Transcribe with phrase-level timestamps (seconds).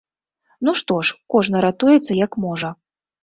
[0.67, 2.73] Ну што ж, кожны ратуецца як можа.